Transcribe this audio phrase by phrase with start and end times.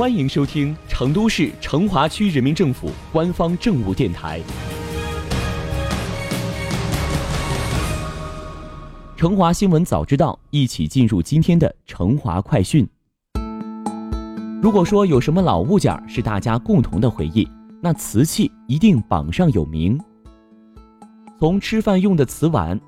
[0.00, 4.40] 欢迎收听成都市成华区人民政府官方政务电台
[9.14, 12.88] 《成华新闻早知道》，一起进入今天的成华快讯。
[14.62, 17.46] 如果说有什么老物件是大家共同的回忆，
[17.82, 20.00] 那瓷器一定榜上有名。
[21.38, 22.80] 从吃饭用的瓷碗，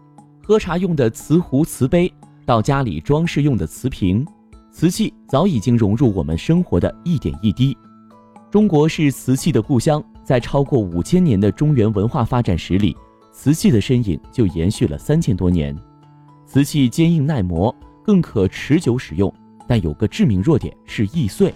[0.43, 2.11] 喝茶用的瓷壶、瓷杯，
[2.47, 4.27] 到家里装饰用的瓷瓶。
[4.73, 7.77] 瓷器早已经融入我们生活的一点一滴。
[8.51, 12.97] 中国是瓷器的故乡，在超过五千年的中原文化发展史里，
[13.31, 15.77] 瓷器的身影就延续了三千多年。
[16.47, 19.33] 瓷器坚硬耐磨，更可持久使用，
[19.69, 21.53] 但有个致命弱点是易碎。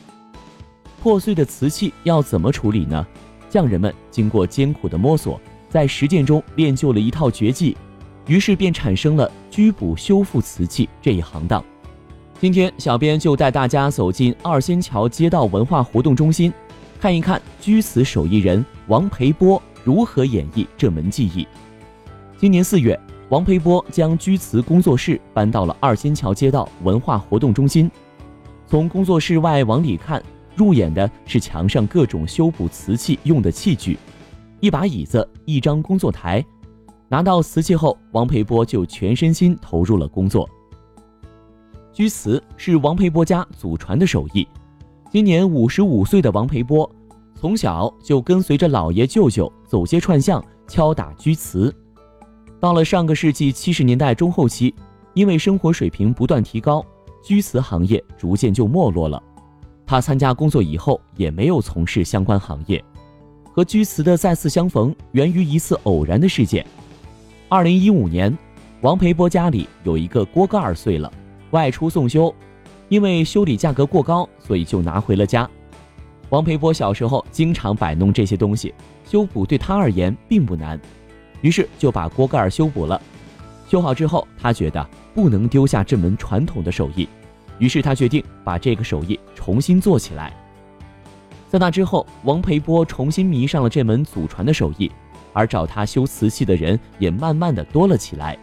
[1.02, 3.04] 破碎的瓷器要怎么处理呢？
[3.48, 5.40] 匠人们经过艰苦的摸索，
[5.70, 7.74] 在实践中练就了一套绝技，
[8.26, 11.64] 于是便产生了居补修复瓷器这一行当。
[12.46, 16.52] 今天，小编就带大家走进二仙桥街道文化活动中心，
[17.00, 21.44] 看一看居瓷手艺人王培波如何演绎这门技艺。
[22.38, 22.96] 今年四月，
[23.30, 27.90] 王培波将居瓷工作室搬到了二仙桥街道文化活动中心。
[28.68, 30.22] 从工作室外往里看，
[30.54, 33.98] 入眼的是墙上各种修补瓷器用的器具，
[34.60, 36.44] 一把椅子，一张工作台。
[37.08, 40.48] 拿到瓷器后，王培波就全身心投入了工作。
[41.96, 44.46] 居瓷是王培波家祖传的手艺。
[45.10, 46.86] 今年五十五岁的王培波，
[47.34, 51.74] 从小就跟随着姥爷舅舅走街串巷敲打居瓷。
[52.60, 54.74] 到了上个世纪七十年代中后期，
[55.14, 56.84] 因为生活水平不断提高，
[57.24, 59.22] 居瓷行业逐渐就没落了。
[59.86, 62.84] 他参加工作以后，也没有从事相关行业。
[63.54, 66.66] 和居瓷的再次相逢，源于一次偶然的事件。
[67.48, 68.36] 二零一五年，
[68.82, 71.10] 王培波家里有一个锅盖碎了。
[71.56, 72.32] 外出送修，
[72.90, 75.48] 因为修理价格过高，所以就拿回了家。
[76.28, 78.74] 王培波小时候经常摆弄这些东西，
[79.06, 80.78] 修补对他而言并不难，
[81.40, 83.00] 于是就把锅盖修补了。
[83.66, 87.08] 修好之后，他觉得不能丢下这门传统的手艺，
[87.58, 90.30] 于是他决定把这个手艺重新做起来。
[91.48, 94.92] 在那之后，王培波重新迷上了这门祖传的手艺，
[95.32, 98.36] 而找他修瓷器的人也慢慢的多了起来。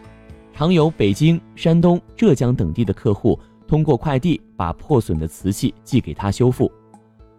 [0.56, 3.38] 常有北京、山东、浙江等地的客户
[3.68, 6.72] 通过快递把破损的瓷器寄给他修复。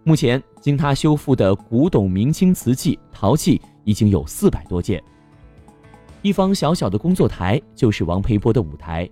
[0.03, 5.03] 目前，经他修复的古董、明清瓷器、陶器已经有四百多件。
[6.23, 9.09] 一方小小的工作台就是王培波的舞台。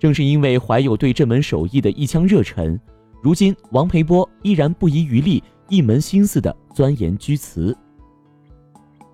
[0.00, 2.78] 正是因为怀有对这门手艺的一腔热忱，
[3.22, 7.74] 如今王培波依然不遗余力、一门心思地钻研居瓷。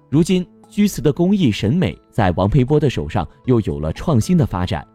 [0.09, 0.45] 如今。
[0.71, 4.87] 居瓷的工艺审美在王培波的手上又有了创新的发展，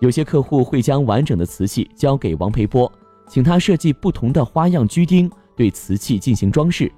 [0.00, 2.90] 有些客户会将完整的瓷器交给王培波，
[3.26, 6.92] 请他设计不同的花样居钉，对瓷器进行装饰，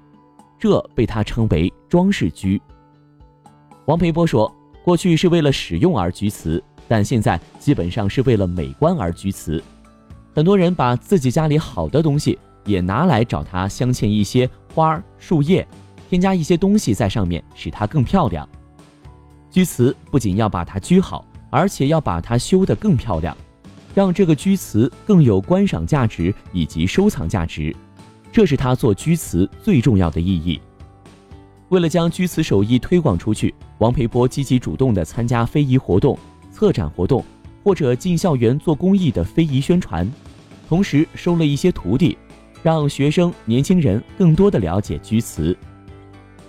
[0.59, 2.61] 这被他称为装饰居。
[3.85, 4.53] 王培波说，
[4.83, 9.63] 过去是为了使用而居瓷，但现在基本上是为了美观而居瓷。
[10.35, 15.65] 很多人把自己家里好的东西也拿来找他镶嵌一些花树叶。
[16.09, 18.47] 添加一些东西在上面，使它更漂亮。
[19.51, 23.35] 居瓷不仅要把它居好，而且要把它修得更漂亮，
[23.93, 27.75] 让这个居瓷更有观赏价值以及收藏价值，
[28.31, 30.59] 这是他做居瓷最重要的意义。
[31.69, 36.17] 为了将居瓷手艺推广出去，王培波积极主动地参加非遗活动、
[36.51, 37.23] 策展活动，
[37.63, 40.11] 或者进校园做公益的非遗宣传，
[40.67, 42.17] 同时收了一些徒弟，
[42.63, 45.55] 让学生、年轻人更多地了解居瓷。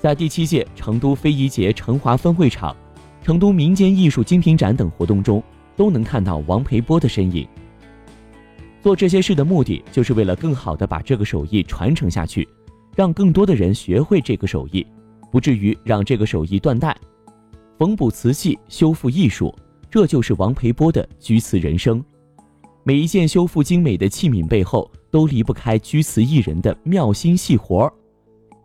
[0.00, 2.74] 在第七届成都非遗节成华分会场、
[3.22, 5.42] 成都民间艺术精品展等活动中，
[5.76, 7.46] 都能看到王培波的身影。
[8.80, 12.48] 做这些事的目的，就是为了更好的把这个手艺传承下去，
[12.96, 14.86] 让更多的人学会这个手艺，
[15.30, 16.96] 不至于让这个手艺断代。
[17.78, 19.54] 缝补瓷器、修复艺术，
[19.90, 22.02] 这就是王培波的居瓷人生。
[22.84, 27.92] 每一件修复精美的器皿背后，都离不开居瓷艺人的妙心细活儿。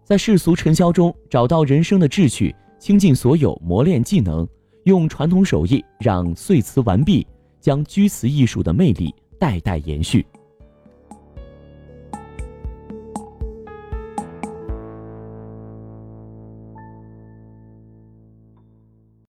[0.06, 4.48] 在世俗尘嚣中找到人生的志趣，倾尽所有磨练技能，
[4.84, 7.25] 用传统手艺让碎瓷完毕，
[7.60, 10.24] 将居瓷艺术的魅力代代延续。